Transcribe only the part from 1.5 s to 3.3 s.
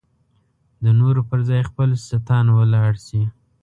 خپل ستان ته ولاړ شي.